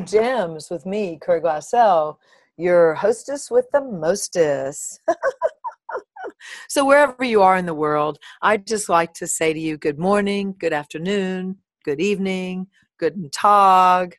Gems 0.00 0.70
with 0.70 0.86
me, 0.86 1.18
Curry 1.20 1.40
Glassell, 1.40 2.16
your 2.56 2.94
hostess 2.94 3.50
with 3.50 3.66
the 3.72 3.80
mostest. 3.80 5.00
so, 6.68 6.84
wherever 6.84 7.24
you 7.24 7.42
are 7.42 7.56
in 7.56 7.66
the 7.66 7.74
world, 7.74 8.18
I'd 8.42 8.66
just 8.66 8.88
like 8.88 9.14
to 9.14 9.26
say 9.26 9.52
to 9.52 9.58
you 9.58 9.76
good 9.76 9.98
morning, 9.98 10.54
good 10.58 10.72
afternoon, 10.72 11.58
good 11.84 12.00
evening, 12.00 12.66
guten 12.98 13.30
tag, 13.30 14.16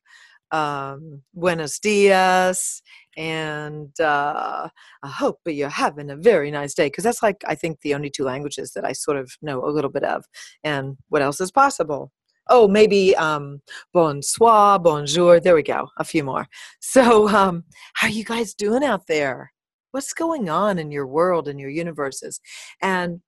um, 0.52 1.21
buenos 1.34 1.80
dias, 1.80 2.82
and 3.18 3.97
uh, 4.00 4.69
I 5.04 5.07
hope 5.07 5.39
you're 5.46 5.69
having 5.69 6.10
a 6.10 6.16
very 6.16 6.52
nice 6.52 6.74
day 6.74 6.88
because 6.88 7.04
that's 7.04 7.24
like 7.24 7.44
I 7.47 7.55
think 7.55 7.82
the 7.82 7.94
only 7.94 8.10
two 8.10 8.24
languages 8.24 8.71
that 8.74 8.86
I 8.86 8.94
sort 8.94 9.18
of 9.18 9.32
know 9.42 9.66
a 9.66 9.71
little 9.71 9.92
bit 9.92 10.04
of. 10.04 10.25
And 10.64 10.97
what 11.10 11.21
else 11.21 11.42
is 11.42 11.52
possible? 11.52 12.11
Oh, 12.47 12.67
maybe 12.67 13.15
um, 13.15 13.61
bonsoir, 13.93 14.77
bonjour. 14.77 15.39
There 15.39 15.55
we 15.55 15.63
go. 15.63 15.87
A 15.97 16.04
few 16.04 16.23
more. 16.23 16.47
So, 16.79 17.27
um, 17.29 17.63
how 17.95 18.07
are 18.07 18.11
you 18.11 18.23
guys 18.23 18.54
doing 18.54 18.83
out 18.83 19.07
there? 19.07 19.51
What's 19.91 20.13
going 20.13 20.49
on 20.49 20.77
in 20.77 20.91
your 20.91 21.07
world 21.07 21.47
and 21.47 21.59
your 21.59 21.69
universes? 21.69 22.39
And 22.81 23.21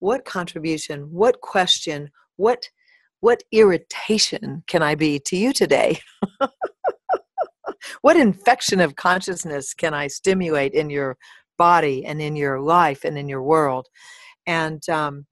what 0.00 0.24
contribution, 0.24 1.02
what 1.10 1.40
question, 1.40 2.10
what 2.36 2.68
what 3.20 3.42
irritation 3.52 4.62
can 4.66 4.82
I 4.82 4.94
be 4.94 5.18
to 5.20 5.36
you 5.36 5.52
today? 5.52 6.00
what 8.02 8.16
infection 8.16 8.80
of 8.80 8.96
consciousness 8.96 9.72
can 9.72 9.94
I 9.94 10.08
stimulate 10.08 10.74
in 10.74 10.90
your 10.90 11.16
body 11.56 12.04
and 12.04 12.20
in 12.20 12.36
your 12.36 12.60
life 12.60 13.04
and 13.04 13.16
in 13.16 13.28
your 13.28 13.42
world? 13.42 13.86
And 14.46 14.86
um, 14.90 15.26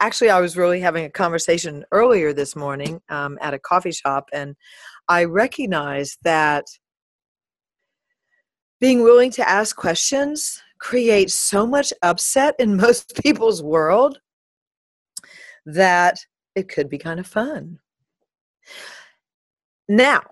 actually, 0.00 0.30
I 0.30 0.40
was 0.40 0.56
really 0.56 0.80
having 0.80 1.04
a 1.04 1.10
conversation 1.10 1.84
earlier 1.92 2.32
this 2.32 2.54
morning 2.54 3.00
um, 3.08 3.38
at 3.40 3.54
a 3.54 3.58
coffee 3.58 3.92
shop, 3.92 4.28
and 4.32 4.56
I 5.08 5.24
recognized 5.24 6.18
that 6.22 6.64
being 8.80 9.02
willing 9.02 9.30
to 9.32 9.48
ask 9.48 9.76
questions 9.76 10.62
creates 10.78 11.34
so 11.34 11.66
much 11.66 11.92
upset 12.02 12.54
in 12.58 12.76
most 12.86 13.20
people's 13.22 13.62
world 13.62 14.20
that 15.66 16.18
it 16.54 16.68
could 16.68 16.88
be 16.88 16.98
kind 16.98 17.20
of 17.20 17.26
fun. 17.26 17.78
Now, 19.88 20.22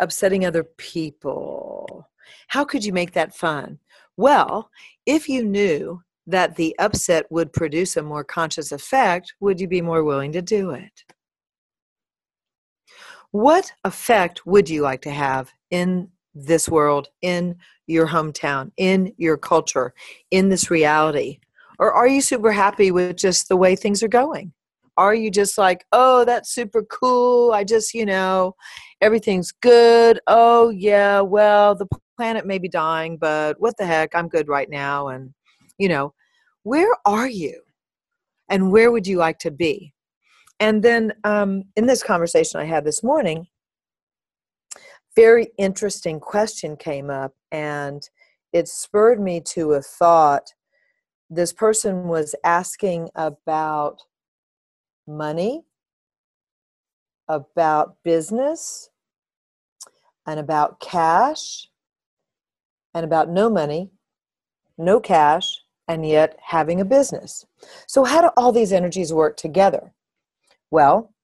upsetting 0.00 0.44
other 0.44 0.64
people. 0.64 2.06
How 2.48 2.64
could 2.64 2.84
you 2.84 2.92
make 2.92 3.12
that 3.12 3.34
fun? 3.34 3.78
Well, 4.16 4.70
if 5.06 5.28
you 5.28 5.44
knew 5.44 6.02
that 6.28 6.56
the 6.56 6.76
upset 6.78 7.24
would 7.30 7.52
produce 7.52 7.96
a 7.96 8.02
more 8.02 8.22
conscious 8.22 8.70
effect, 8.70 9.34
would 9.40 9.58
you 9.58 9.66
be 9.66 9.80
more 9.80 10.04
willing 10.04 10.30
to 10.32 10.42
do 10.42 10.70
it? 10.70 11.04
What 13.30 13.72
effect 13.84 14.46
would 14.46 14.68
you 14.68 14.82
like 14.82 15.00
to 15.02 15.10
have 15.10 15.50
in 15.70 16.08
this 16.34 16.68
world, 16.68 17.08
in 17.22 17.56
your 17.86 18.06
hometown, 18.06 18.70
in 18.76 19.14
your 19.16 19.38
culture, 19.38 19.94
in 20.30 20.50
this 20.50 20.70
reality? 20.70 21.40
Or 21.78 21.92
are 21.92 22.06
you 22.06 22.20
super 22.20 22.52
happy 22.52 22.90
with 22.90 23.16
just 23.16 23.48
the 23.48 23.56
way 23.56 23.74
things 23.74 24.02
are 24.02 24.08
going? 24.08 24.52
Are 24.98 25.14
you 25.14 25.30
just 25.30 25.56
like, 25.56 25.86
oh, 25.92 26.24
that's 26.24 26.50
super 26.50 26.82
cool? 26.82 27.52
I 27.52 27.64
just, 27.64 27.94
you 27.94 28.04
know, 28.04 28.54
everything's 29.00 29.52
good. 29.52 30.20
Oh, 30.26 30.70
yeah, 30.70 31.20
well, 31.20 31.74
the 31.74 31.86
planet 32.16 32.44
may 32.44 32.58
be 32.58 32.68
dying, 32.68 33.16
but 33.16 33.58
what 33.60 33.76
the 33.78 33.86
heck? 33.86 34.14
I'm 34.14 34.28
good 34.28 34.48
right 34.48 34.68
now. 34.68 35.08
And, 35.08 35.32
you 35.78 35.88
know, 35.88 36.12
where 36.62 36.94
are 37.04 37.28
you? 37.28 37.62
And 38.50 38.72
where 38.72 38.90
would 38.90 39.06
you 39.06 39.18
like 39.18 39.38
to 39.40 39.50
be? 39.50 39.94
And 40.60 40.82
then 40.82 41.12
um, 41.24 41.64
in 41.76 41.86
this 41.86 42.02
conversation 42.02 42.60
I 42.60 42.64
had 42.64 42.84
this 42.84 43.02
morning, 43.02 43.46
very 45.14 45.48
interesting 45.58 46.20
question 46.20 46.76
came 46.76 47.10
up, 47.10 47.32
and 47.50 48.02
it 48.52 48.68
spurred 48.68 49.20
me 49.20 49.40
to 49.40 49.72
a 49.72 49.82
thought. 49.82 50.52
This 51.30 51.52
person 51.52 52.08
was 52.08 52.34
asking 52.44 53.10
about 53.14 54.02
money, 55.06 55.64
about 57.28 57.96
business, 58.04 58.90
and 60.26 60.38
about 60.38 60.80
cash, 60.80 61.68
and 62.94 63.04
about 63.04 63.28
no 63.28 63.50
money, 63.50 63.90
no 64.76 65.00
cash, 65.00 65.58
and 65.88 66.06
yet 66.06 66.38
having 66.42 66.80
a 66.80 66.84
business. 66.84 67.46
So, 67.86 68.04
how 68.04 68.20
do 68.20 68.30
all 68.36 68.52
these 68.52 68.72
energies 68.72 69.12
work 69.12 69.36
together? 69.36 69.92
Well, 70.70 71.14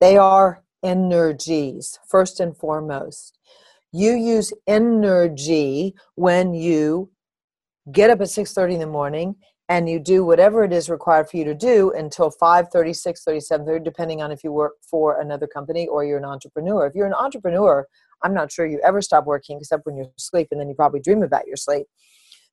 they 0.00 0.16
are 0.16 0.62
energies, 0.82 1.98
first 2.08 2.40
and 2.40 2.56
foremost. 2.56 3.36
You 3.92 4.12
use 4.12 4.52
energy 4.66 5.94
when 6.14 6.54
you 6.54 7.10
get 7.90 8.10
up 8.10 8.20
at 8.20 8.28
6:30 8.28 8.74
in 8.74 8.80
the 8.80 8.86
morning 8.86 9.36
and 9.68 9.88
you 9.88 9.98
do 9.98 10.24
whatever 10.24 10.64
it 10.64 10.72
is 10.72 10.88
required 10.88 11.28
for 11.28 11.36
you 11.36 11.44
to 11.44 11.54
do 11.54 11.92
until 11.92 12.30
5 12.30 12.68
36 12.70 13.24
37 13.24 13.66
30 13.66 13.84
depending 13.84 14.22
on 14.22 14.30
if 14.30 14.42
you 14.42 14.52
work 14.52 14.74
for 14.82 15.20
another 15.20 15.46
company 15.46 15.86
or 15.88 16.04
you're 16.04 16.18
an 16.18 16.24
entrepreneur 16.24 16.86
if 16.86 16.94
you're 16.94 17.06
an 17.06 17.14
entrepreneur 17.14 17.86
i'm 18.22 18.34
not 18.34 18.50
sure 18.50 18.66
you 18.66 18.80
ever 18.84 19.00
stop 19.00 19.24
working 19.24 19.58
except 19.58 19.86
when 19.86 19.96
you're 19.96 20.10
asleep 20.18 20.48
and 20.50 20.60
then 20.60 20.68
you 20.68 20.74
probably 20.74 21.00
dream 21.00 21.22
about 21.22 21.46
your 21.46 21.56
sleep 21.56 21.86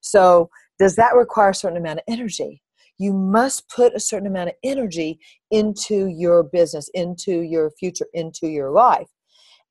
so 0.02 0.50
does 0.80 0.96
that 0.96 1.16
require 1.16 1.50
a 1.50 1.56
certain 1.56 1.78
amount 1.78 2.00
of 2.00 2.04
energy 2.08 2.62
you 2.98 3.12
must 3.12 3.70
put 3.70 3.94
a 3.94 4.00
certain 4.00 4.28
amount 4.28 4.50
of 4.50 4.56
energy 4.64 5.20
into 5.52 6.08
your 6.08 6.44
business 6.44 6.90
into 6.94 7.42
your 7.42 7.72
future 7.72 8.08
into 8.14 8.48
your 8.48 8.72
life 8.72 9.08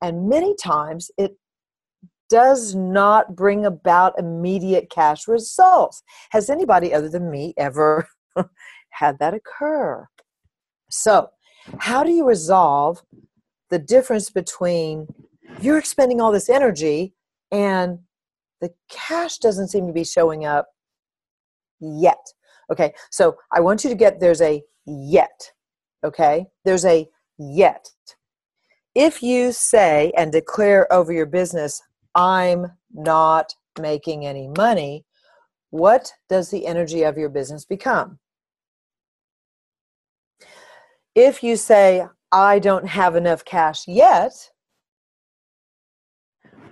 and 0.03 0.29
many 0.29 0.55
times 0.57 1.11
it 1.17 1.37
does 2.29 2.75
not 2.75 3.37
bring 3.37 3.65
about 3.67 4.19
immediate 4.19 4.91
cash 4.91 5.29
results. 5.29 6.03
Has 6.31 6.51
anybody 6.51 6.93
other 6.93 7.09
than 7.09 7.31
me 7.31 7.55
ever 7.57 8.09
had 8.91 9.19
that 9.19 9.35
occur? 9.35 10.07
So, 10.91 11.31
how 11.79 12.05
do 12.05 12.11
you 12.11 12.27
resolve 12.27 13.03
the 13.71 13.79
difference 13.79 14.31
between 14.31 15.07
you're 15.61 15.79
expending 15.79 16.21
all 16.21 16.33
this 16.33 16.51
energy 16.51 17.15
and 17.51 18.01
the 18.61 18.71
cash 18.91 19.39
doesn't 19.39 19.69
seem 19.69 19.87
to 19.87 19.93
be 19.93 20.05
showing 20.05 20.45
up 20.45 20.67
yet? 21.81 22.25
Okay, 22.71 22.93
so 23.11 23.37
I 23.53 23.61
want 23.61 23.85
you 23.85 23.91
to 23.91 23.97
get 23.97 24.21
there's 24.21 24.41
a 24.41 24.63
yet. 24.87 25.53
Okay, 26.05 26.47
there's 26.65 26.85
a 26.85 27.09
yet. 27.39 27.89
If 28.95 29.23
you 29.23 29.53
say 29.53 30.13
and 30.17 30.31
declare 30.31 30.93
over 30.93 31.13
your 31.13 31.27
business, 31.27 31.83
I'm 32.15 32.67
not 32.93 33.55
making 33.81 34.25
any 34.25 34.49
money, 34.57 35.05
what 35.71 36.13
does 36.29 36.51
the 36.51 36.67
energy 36.67 37.03
of 37.03 37.19
your 37.19 37.29
business 37.29 37.65
become? 37.65 38.21
If 41.15 41.43
you 41.43 41.57
say, 41.57 42.07
I 42.31 42.59
don't 42.59 42.87
have 42.87 43.17
enough 43.17 43.45
cash 43.45 43.87
yet, 43.89 44.51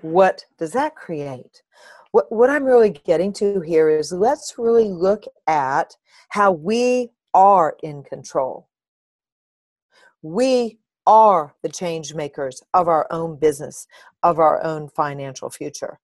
what 0.01 0.45
does 0.59 0.73
that 0.73 0.95
create? 0.95 1.62
What, 2.12 2.31
what 2.31 2.50
I'm 2.50 2.65
really 2.65 2.91
getting 2.91 3.33
to 3.34 3.61
here 3.61 3.89
is 3.89 4.12
let's 4.12 4.55
really 4.59 4.91
look 4.91 5.25
at 5.47 5.97
how 6.28 6.53
we 6.53 7.11
are 7.34 7.77
in 7.83 8.05
control. 8.05 8.69
We 10.21 10.78
are 11.06 11.55
the 11.62 11.69
change 11.69 12.15
makers 12.15 12.62
of 12.75 12.87
our 12.87 13.06
own 13.11 13.39
business, 13.39 13.87
of 14.23 14.38
our 14.38 14.62
own 14.62 14.88
financial 14.88 15.50
future. 15.50 15.99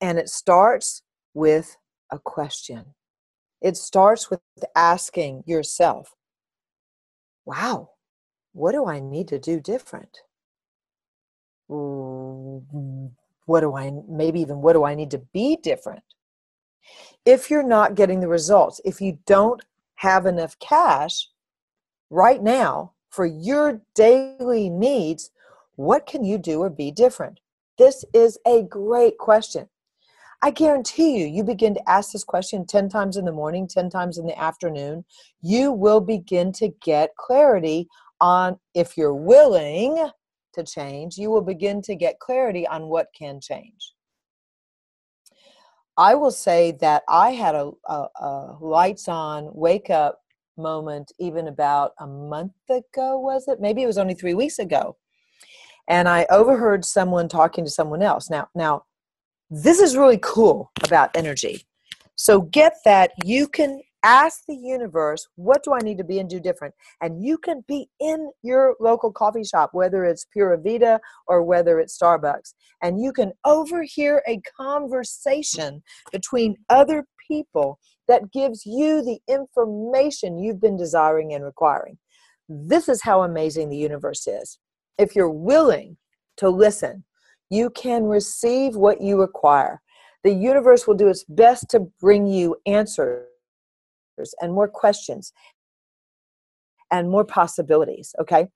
And 0.00 0.18
it 0.18 0.28
starts 0.28 1.02
with 1.34 1.76
a 2.10 2.18
question. 2.18 2.94
It 3.60 3.76
starts 3.76 4.30
with 4.30 4.40
asking 4.74 5.44
yourself, 5.46 6.14
wow, 7.44 7.90
what 8.52 8.72
do 8.72 8.86
I 8.86 9.00
need 9.00 9.28
to 9.28 9.38
do 9.38 9.60
different? 9.60 10.20
What 13.46 13.60
do 13.60 13.76
I, 13.76 13.92
maybe 14.08 14.40
even 14.40 14.60
what 14.60 14.74
do 14.74 14.84
I 14.84 14.94
need 14.94 15.10
to 15.12 15.22
be 15.32 15.56
different? 15.56 16.02
If 17.24 17.50
you're 17.50 17.62
not 17.62 17.94
getting 17.94 18.20
the 18.20 18.28
results, 18.28 18.80
if 18.84 19.00
you 19.00 19.18
don't 19.26 19.64
have 19.96 20.26
enough 20.26 20.58
cash 20.58 21.28
right 22.10 22.42
now 22.42 22.92
for 23.10 23.26
your 23.26 23.80
daily 23.94 24.68
needs, 24.68 25.30
what 25.76 26.06
can 26.06 26.24
you 26.24 26.38
do 26.38 26.60
or 26.60 26.70
be 26.70 26.90
different? 26.90 27.40
This 27.78 28.04
is 28.12 28.38
a 28.46 28.62
great 28.62 29.18
question. 29.18 29.68
I 30.42 30.50
guarantee 30.50 31.18
you, 31.18 31.26
you 31.26 31.44
begin 31.44 31.74
to 31.74 31.90
ask 31.90 32.12
this 32.12 32.24
question 32.24 32.66
10 32.66 32.88
times 32.88 33.16
in 33.16 33.24
the 33.24 33.32
morning, 33.32 33.66
10 33.66 33.90
times 33.90 34.18
in 34.18 34.26
the 34.26 34.38
afternoon, 34.38 35.04
you 35.40 35.72
will 35.72 36.00
begin 36.00 36.52
to 36.52 36.68
get 36.82 37.16
clarity 37.16 37.88
on 38.20 38.58
if 38.74 38.96
you're 38.96 39.14
willing 39.14 40.08
to 40.56 40.64
change, 40.64 41.16
you 41.16 41.30
will 41.30 41.42
begin 41.42 41.80
to 41.82 41.94
get 41.94 42.18
clarity 42.18 42.66
on 42.66 42.88
what 42.88 43.06
can 43.16 43.40
change. 43.40 43.94
I 45.96 46.14
will 46.14 46.30
say 46.30 46.72
that 46.80 47.04
I 47.08 47.30
had 47.30 47.54
a, 47.54 47.70
a, 47.88 48.06
a 48.20 48.56
lights 48.60 49.08
on, 49.08 49.48
wake 49.54 49.88
up 49.88 50.20
moment 50.58 51.12
even 51.18 51.48
about 51.48 51.92
a 52.00 52.06
month 52.06 52.52
ago, 52.68 53.18
was 53.18 53.48
it? 53.48 53.60
Maybe 53.60 53.82
it 53.82 53.86
was 53.86 53.98
only 53.98 54.14
three 54.14 54.34
weeks 54.34 54.58
ago. 54.58 54.96
and 55.88 56.08
I 56.08 56.26
overheard 56.30 56.84
someone 56.84 57.28
talking 57.28 57.64
to 57.64 57.70
someone 57.70 58.02
else. 58.02 58.28
Now, 58.30 58.48
now, 58.54 58.84
this 59.50 59.78
is 59.80 59.96
really 59.96 60.18
cool 60.22 60.72
about 60.82 61.10
energy. 61.14 61.64
So 62.16 62.40
get 62.40 62.74
that 62.84 63.12
you 63.24 63.46
can 63.48 63.82
ask 64.06 64.42
the 64.46 64.54
universe, 64.54 65.26
what 65.34 65.64
do 65.64 65.74
I 65.74 65.80
need 65.80 65.98
to 65.98 66.04
be 66.04 66.20
and 66.20 66.30
do 66.30 66.38
different? 66.38 66.72
And 67.00 67.24
you 67.24 67.36
can 67.36 67.64
be 67.66 67.88
in 67.98 68.30
your 68.42 68.76
local 68.78 69.12
coffee 69.12 69.42
shop, 69.42 69.70
whether 69.72 70.04
it's 70.04 70.26
Pura 70.32 70.58
Vida 70.58 71.00
or 71.26 71.42
whether 71.42 71.80
it's 71.80 71.98
Starbucks, 71.98 72.54
and 72.82 73.00
you 73.00 73.12
can 73.12 73.32
overhear 73.44 74.22
a 74.28 74.40
conversation 74.56 75.82
between 76.12 76.56
other 76.70 77.04
people 77.26 77.80
that 78.06 78.30
gives 78.32 78.64
you 78.64 79.02
the 79.02 79.18
information 79.28 80.38
you've 80.38 80.60
been 80.60 80.76
desiring 80.76 81.34
and 81.34 81.44
requiring. 81.44 81.98
This 82.48 82.88
is 82.88 83.02
how 83.02 83.22
amazing 83.22 83.68
the 83.68 83.76
universe 83.76 84.28
is. 84.28 84.60
If 84.98 85.16
you're 85.16 85.28
willing 85.28 85.96
to 86.36 86.48
listen, 86.48 87.04
you 87.50 87.70
can 87.70 88.04
receive 88.04 88.76
what 88.76 89.00
you 89.00 89.20
require. 89.20 89.82
The 90.22 90.32
universe 90.32 90.86
will 90.86 90.94
do 90.94 91.08
its 91.08 91.24
best 91.24 91.68
to 91.70 91.80
bring 92.00 92.28
you 92.28 92.56
answers 92.66 93.26
and 94.40 94.52
more 94.52 94.68
questions 94.68 95.32
and 96.90 97.10
more 97.10 97.24
possibilities. 97.24 98.14
Okay. 98.20 98.48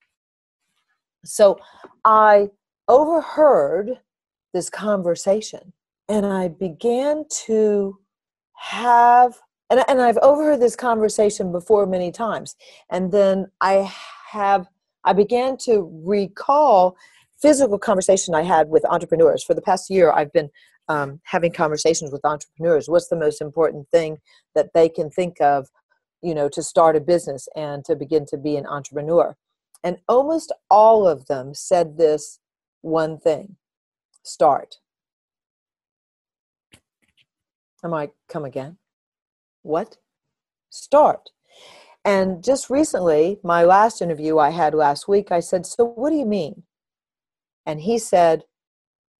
So 1.24 1.58
I 2.04 2.48
overheard 2.88 4.00
this 4.54 4.70
conversation 4.70 5.72
and 6.08 6.26
I 6.26 6.48
began 6.48 7.24
to 7.46 7.98
have, 8.56 9.38
and, 9.70 9.84
and 9.88 10.00
I've 10.00 10.18
overheard 10.18 10.60
this 10.60 10.76
conversation 10.76 11.52
before 11.52 11.86
many 11.86 12.10
times. 12.10 12.56
And 12.90 13.12
then 13.12 13.46
I 13.60 13.92
have, 14.30 14.66
I 15.04 15.12
began 15.12 15.56
to 15.64 15.88
recall 16.04 16.96
physical 17.40 17.78
conversation 17.78 18.34
I 18.34 18.42
had 18.42 18.68
with 18.68 18.84
entrepreneurs. 18.86 19.42
For 19.42 19.54
the 19.54 19.62
past 19.62 19.88
year, 19.88 20.12
I've 20.12 20.32
been 20.32 20.50
um, 20.90 21.20
having 21.22 21.52
conversations 21.52 22.10
with 22.10 22.24
entrepreneurs 22.24 22.88
what's 22.88 23.06
the 23.08 23.16
most 23.16 23.40
important 23.40 23.86
thing 23.92 24.18
that 24.56 24.70
they 24.74 24.88
can 24.88 25.08
think 25.08 25.40
of 25.40 25.68
you 26.20 26.34
know 26.34 26.48
to 26.48 26.62
start 26.62 26.96
a 26.96 27.00
business 27.00 27.48
and 27.54 27.84
to 27.84 27.94
begin 27.94 28.26
to 28.26 28.36
be 28.36 28.56
an 28.56 28.66
entrepreneur? 28.66 29.36
And 29.84 29.98
almost 30.08 30.52
all 30.68 31.06
of 31.06 31.26
them 31.26 31.54
said 31.54 31.96
this 31.96 32.40
one 32.82 33.18
thing 33.18 33.56
start. 34.24 34.76
Am 37.84 37.94
i 37.94 38.10
come 38.28 38.44
again? 38.44 38.76
What? 39.62 39.96
Start. 40.70 41.30
And 42.04 42.42
just 42.42 42.68
recently 42.68 43.38
my 43.44 43.62
last 43.62 44.02
interview 44.02 44.38
i 44.38 44.50
had 44.50 44.74
last 44.74 45.06
week 45.06 45.30
i 45.30 45.38
said 45.40 45.64
so 45.66 45.84
what 45.84 46.10
do 46.10 46.16
you 46.16 46.26
mean? 46.26 46.64
And 47.64 47.82
he 47.82 47.96
said 47.98 48.42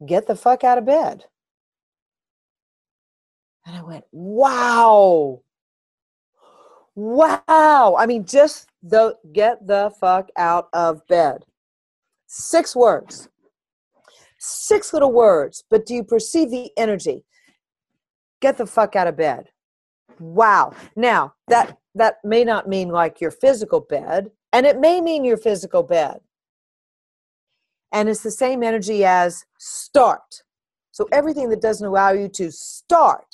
get 0.05 0.27
the 0.27 0.35
fuck 0.35 0.65
out 0.65 0.79
of 0.79 0.87
bed 0.87 1.27
and 3.67 3.77
I 3.77 3.83
went, 3.83 4.05
wow. 4.13 5.43
Wow. 6.95 7.97
I 7.99 8.07
mean, 8.07 8.25
just 8.25 8.69
the 8.83 9.17
get 9.33 9.67
the 9.67 9.93
fuck 10.01 10.29
out 10.37 10.69
of 10.73 11.07
bed. 11.07 11.45
Six 12.27 12.75
words. 12.75 13.29
Six 14.39 14.93
little 14.93 15.13
words, 15.13 15.65
but 15.71 15.85
do 15.85 15.95
you 15.95 16.03
perceive 16.03 16.51
the 16.51 16.71
energy? 16.77 17.25
Get 18.41 18.57
the 18.57 18.67
fuck 18.67 18.97
out 18.97 19.07
of 19.07 19.17
bed. 19.17 19.51
Wow. 20.19 20.73
Now, 20.97 21.35
that 21.49 21.77
that 21.95 22.17
may 22.25 22.45
not 22.45 22.69
mean 22.69 22.89
like 22.89 23.21
your 23.21 23.31
physical 23.31 23.81
bed, 23.81 24.31
and 24.53 24.65
it 24.65 24.79
may 24.81 25.01
mean 25.01 25.25
your 25.25 25.37
physical 25.37 25.83
bed. 25.83 26.21
And 27.93 28.09
it's 28.09 28.23
the 28.23 28.31
same 28.31 28.63
energy 28.63 29.05
as 29.05 29.45
start. 29.59 30.43
So 30.93 31.09
everything 31.13 31.49
that 31.51 31.61
doesn't 31.61 31.87
allow 31.87 32.13
you 32.13 32.29
to 32.29 32.51
start 32.51 33.30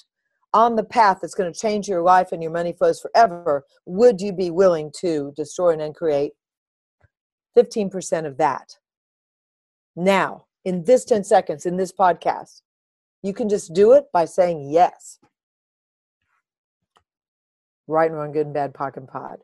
on 0.56 0.74
the 0.74 0.82
path 0.82 1.18
that's 1.20 1.34
going 1.34 1.52
to 1.52 1.60
change 1.60 1.86
your 1.86 2.00
life 2.00 2.32
and 2.32 2.42
your 2.42 2.50
money 2.50 2.72
flows 2.72 2.98
forever, 2.98 3.66
would 3.84 4.22
you 4.22 4.32
be 4.32 4.50
willing 4.50 4.90
to 5.00 5.30
destroy 5.36 5.72
and 5.72 5.82
uncreate 5.82 6.32
15% 7.54 8.24
of 8.24 8.38
that? 8.38 8.78
Now, 9.94 10.46
in 10.64 10.82
this 10.84 11.04
10 11.04 11.24
seconds, 11.24 11.66
in 11.66 11.76
this 11.76 11.92
podcast, 11.92 12.62
you 13.22 13.34
can 13.34 13.50
just 13.50 13.74
do 13.74 13.92
it 13.92 14.04
by 14.14 14.24
saying 14.24 14.70
yes. 14.70 15.18
Right 17.86 18.10
and 18.10 18.18
wrong, 18.18 18.32
good 18.32 18.46
and 18.46 18.54
bad, 18.54 18.72
POC 18.72 18.96
and 18.96 19.08
POD. 19.08 19.40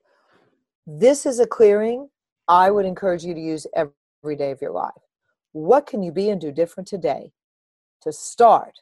This 0.87 1.27
is 1.27 1.41
a 1.41 1.47
clearing 1.47 2.09
I 2.49 2.71
would 2.71 2.87
encourage 2.87 3.23
you 3.23 3.35
to 3.35 3.41
use 3.41 3.67
every 3.77 4.35
day 4.35 4.51
of 4.51 4.63
your 4.63 4.73
life. 4.73 4.93
What 5.53 5.87
can 5.87 6.03
you 6.03 6.11
be 6.11 6.31
and 6.31 6.41
do 6.41 6.51
different 6.51 6.89
today 6.89 7.33
to 8.01 8.13
start 8.13 8.79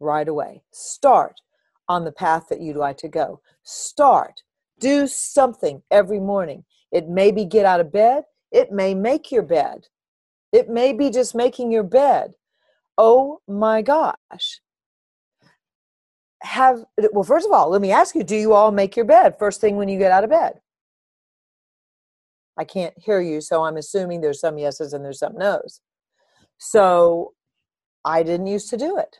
right 0.00 0.26
away. 0.26 0.62
Start 0.72 1.40
on 1.88 2.04
the 2.04 2.12
path 2.12 2.46
that 2.48 2.60
you'd 2.60 2.76
like 2.76 2.96
to 2.98 3.08
go. 3.08 3.40
Start. 3.62 4.42
Do 4.80 5.06
something 5.06 5.82
every 5.90 6.20
morning. 6.20 6.64
It 6.90 7.08
may 7.08 7.30
be 7.30 7.44
get 7.44 7.66
out 7.66 7.80
of 7.80 7.92
bed, 7.92 8.24
it 8.50 8.72
may 8.72 8.94
make 8.94 9.30
your 9.30 9.42
bed, 9.42 9.86
it 10.52 10.68
may 10.68 10.92
be 10.92 11.10
just 11.10 11.34
making 11.34 11.70
your 11.70 11.84
bed. 11.84 12.32
Oh 12.98 13.40
my 13.46 13.82
gosh. 13.82 14.60
Have, 16.42 16.84
well, 17.12 17.22
first 17.22 17.46
of 17.46 17.52
all, 17.52 17.68
let 17.68 17.82
me 17.82 17.92
ask 17.92 18.14
you 18.14 18.24
do 18.24 18.36
you 18.36 18.54
all 18.54 18.72
make 18.72 18.96
your 18.96 19.04
bed 19.04 19.36
first 19.38 19.60
thing 19.60 19.76
when 19.76 19.88
you 19.88 19.98
get 19.98 20.10
out 20.10 20.24
of 20.24 20.30
bed? 20.30 20.60
I 22.58 22.64
can't 22.64 22.94
hear 22.98 23.20
you, 23.20 23.40
so 23.40 23.64
I'm 23.64 23.76
assuming 23.76 24.20
there's 24.20 24.40
some 24.40 24.58
yeses 24.58 24.92
and 24.92 25.04
there's 25.04 25.18
some 25.18 25.36
nos. 25.36 25.80
So 26.58 27.34
I 28.04 28.22
didn't 28.22 28.48
used 28.48 28.70
to 28.70 28.76
do 28.76 28.98
it. 28.98 29.18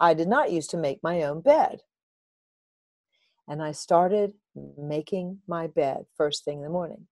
I 0.00 0.14
did 0.14 0.28
not 0.28 0.52
used 0.52 0.70
to 0.70 0.76
make 0.76 1.02
my 1.02 1.22
own 1.22 1.40
bed. 1.40 1.80
And 3.48 3.62
I 3.62 3.72
started 3.72 4.34
making 4.76 5.38
my 5.46 5.66
bed 5.66 6.04
first 6.16 6.44
thing 6.44 6.58
in 6.58 6.64
the 6.64 6.70
morning. 6.70 7.06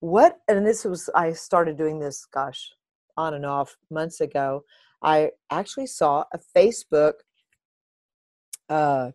What, 0.00 0.38
and 0.48 0.66
this 0.66 0.84
was, 0.84 1.08
I 1.14 1.32
started 1.32 1.78
doing 1.78 1.98
this, 1.98 2.26
gosh, 2.26 2.72
on 3.16 3.34
and 3.34 3.46
off 3.46 3.76
months 3.90 4.20
ago. 4.20 4.64
I 5.02 5.30
actually 5.50 5.86
saw 5.86 6.24
a 6.32 6.38
Facebook, 6.56 7.14
uh, 8.68 9.12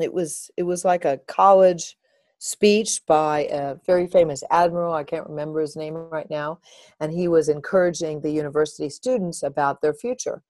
it 0.00 0.12
was, 0.12 0.50
it 0.56 0.62
was 0.62 0.84
like 0.84 1.04
a 1.04 1.20
college 1.26 1.96
speech 2.38 3.00
by 3.06 3.46
a 3.50 3.76
very 3.86 4.06
famous 4.06 4.42
admiral. 4.50 4.94
I 4.94 5.04
can't 5.04 5.28
remember 5.28 5.60
his 5.60 5.76
name 5.76 5.94
right 5.94 6.28
now. 6.30 6.60
And 6.98 7.12
he 7.12 7.28
was 7.28 7.48
encouraging 7.48 8.20
the 8.20 8.30
university 8.30 8.88
students 8.88 9.42
about 9.42 9.80
their 9.80 9.94
future. 9.94 10.42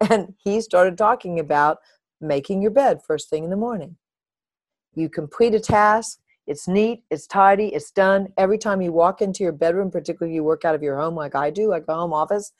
And 0.00 0.34
he 0.38 0.60
started 0.60 0.98
talking 0.98 1.40
about 1.40 1.78
making 2.20 2.62
your 2.62 2.70
bed 2.70 3.00
first 3.06 3.30
thing 3.30 3.44
in 3.44 3.50
the 3.50 3.56
morning. 3.56 3.96
You 4.94 5.08
complete 5.08 5.54
a 5.54 5.60
task, 5.60 6.18
it's 6.46 6.68
neat, 6.68 7.02
it's 7.10 7.26
tidy, 7.26 7.68
it's 7.68 7.90
done. 7.90 8.28
Every 8.38 8.58
time 8.58 8.80
you 8.80 8.92
walk 8.92 9.20
into 9.20 9.42
your 9.42 9.52
bedroom, 9.52 9.90
particularly 9.90 10.34
you 10.34 10.44
work 10.44 10.64
out 10.64 10.74
of 10.74 10.82
your 10.82 10.98
home 10.98 11.14
like 11.14 11.34
I 11.34 11.50
do, 11.50 11.68
like 11.68 11.84
a 11.88 11.94
home 11.94 12.12
office, 12.12 12.52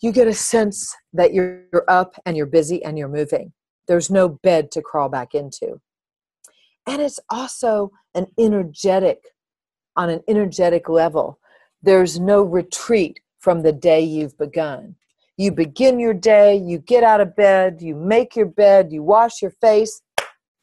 you 0.00 0.12
get 0.12 0.28
a 0.28 0.34
sense 0.34 0.94
that 1.12 1.34
you're 1.34 1.64
up 1.88 2.14
and 2.24 2.36
you're 2.36 2.46
busy 2.46 2.82
and 2.84 2.96
you're 2.96 3.08
moving. 3.08 3.52
There's 3.88 4.10
no 4.10 4.28
bed 4.28 4.70
to 4.72 4.82
crawl 4.82 5.08
back 5.08 5.34
into. 5.34 5.80
And 6.86 7.02
it's 7.02 7.20
also 7.30 7.90
an 8.14 8.28
energetic, 8.38 9.18
on 9.96 10.08
an 10.08 10.20
energetic 10.28 10.88
level. 10.88 11.40
There's 11.82 12.20
no 12.20 12.42
retreat 12.42 13.20
from 13.40 13.62
the 13.62 13.72
day 13.72 14.00
you've 14.02 14.38
begun 14.38 14.96
you 15.38 15.52
begin 15.52 16.00
your 16.00 16.12
day, 16.12 16.56
you 16.56 16.78
get 16.78 17.04
out 17.04 17.20
of 17.20 17.34
bed, 17.36 17.80
you 17.80 17.94
make 17.94 18.34
your 18.34 18.46
bed, 18.46 18.90
you 18.90 19.02
wash 19.02 19.40
your 19.40 19.52
face, 19.52 20.02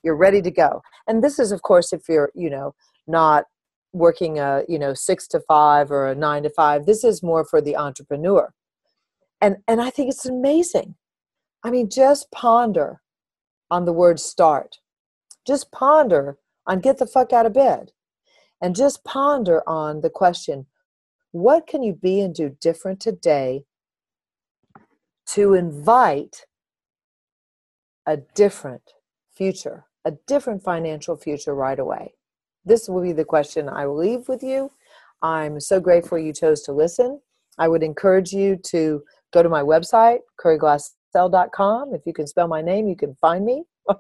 you're 0.03 0.17
ready 0.17 0.41
to 0.41 0.51
go. 0.51 0.82
And 1.08 1.24
this 1.24 1.39
is, 1.39 1.53
of 1.53 1.62
course, 1.62 1.94
if 1.94 2.08
you're, 2.10 2.29
you 2.36 2.50
know, 2.50 2.75
not 3.08 3.46
working 3.94 4.38
a, 4.38 4.63
you 4.67 4.77
know, 4.77 4.94
six 4.94 5.27
to 5.29 5.39
five 5.39 5.89
or 5.89 6.08
a 6.08 6.15
nine 6.15 6.44
to 6.44 6.50
five. 6.50 6.86
This 6.86 7.05
is 7.05 7.24
more 7.24 7.46
for 7.46 7.62
the 7.62 7.77
entrepreneur. 7.77 8.53
And, 9.41 9.58
and 9.67 9.82
I 9.82 9.89
think 9.89 10.10
it's 10.10 10.25
amazing. 10.25 10.96
I 11.63 11.72
mean, 11.72 11.89
just 11.89 12.29
ponder 12.32 13.01
on 13.72 13.86
the 13.86 13.94
word 13.94 14.20
start. 14.20 14.79
Just 15.48 15.72
ponder 15.72 16.38
on 16.67 16.82
get 16.82 16.98
the 16.98 17.08
fuck 17.08 17.32
out 17.32 17.46
of 17.46 17.53
bed. 17.53 17.91
And 18.62 18.75
just 18.75 19.05
ponder 19.05 19.63
on 19.67 20.01
the 20.01 20.10
question 20.10 20.65
what 21.32 21.67
can 21.67 21.84
you 21.84 21.94
be 21.94 22.20
and 22.20 22.34
do 22.34 22.55
different 22.62 23.00
today 23.00 23.65
to 25.27 25.53
invite 25.53 26.46
a 28.05 28.17
different 28.17 28.94
future, 29.34 29.86
a 30.05 30.12
different 30.27 30.63
financial 30.63 31.17
future 31.17 31.55
right 31.55 31.79
away? 31.79 32.13
This 32.65 32.89
will 32.89 33.01
be 33.01 33.13
the 33.13 33.25
question 33.25 33.70
I 33.70 33.86
will 33.86 33.98
leave 33.98 34.27
with 34.27 34.44
you. 34.44 34.72
I'm 35.22 35.60
so 35.60 35.79
grateful 35.79 36.17
you 36.17 36.34
chose 36.34 36.62
to 36.63 36.74
listen. 36.74 37.22
I 37.58 37.67
would 37.67 37.84
encourage 37.84 38.34
you 38.34 38.58
to 38.58 39.03
go 39.32 39.41
to 39.44 39.50
my 39.50 39.62
website, 39.62 40.20
curryglassell.com. 40.44 41.94
If 41.94 42.05
you 42.05 42.13
can 42.13 42.27
spell 42.27 42.48
my 42.48 42.62
name, 42.62 42.88
you 42.88 42.96
can 42.96 43.15
find 43.15 43.46
me. 43.46 43.63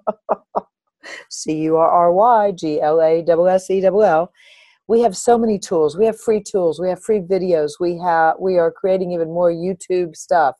C 1.29 1.61
U 1.63 1.77
R 1.77 1.89
R 1.89 2.11
Y 2.11 2.51
G 2.51 2.81
L 2.81 3.01
A 3.01 3.23
S 3.23 3.63
S 3.63 3.69
E 3.69 3.85
L 3.85 4.03
L. 4.03 4.31
we 4.87 5.01
have 5.01 5.15
so 5.15 5.37
many 5.37 5.59
tools 5.59 5.97
we 5.97 6.05
have 6.05 6.19
free 6.19 6.41
tools 6.41 6.79
we 6.79 6.89
have 6.89 7.01
free 7.01 7.19
videos 7.19 7.73
we 7.79 7.97
have 7.97 8.35
we 8.39 8.57
are 8.57 8.71
creating 8.71 9.11
even 9.11 9.27
more 9.27 9.51
youtube 9.51 10.15
stuff 10.15 10.55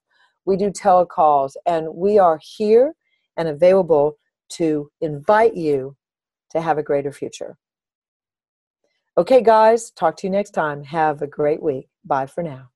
we 0.45 0.55
do 0.55 0.71
telecalls 0.71 1.53
and 1.65 1.87
we 1.93 2.19
are 2.19 2.39
here 2.41 2.95
and 3.37 3.47
available 3.47 4.17
to 4.49 4.89
invite 5.01 5.55
you 5.55 5.95
to 6.51 6.61
have 6.61 6.77
a 6.77 6.83
greater 6.83 7.11
future. 7.11 7.57
Okay 9.17 9.41
guys 9.41 9.91
talk 9.91 10.17
to 10.17 10.27
you 10.27 10.31
next 10.31 10.51
time. 10.51 10.83
Have 10.83 11.21
a 11.21 11.27
great 11.27 11.61
week. 11.61 11.87
Bye 12.05 12.27
for 12.27 12.43
now 12.43 12.69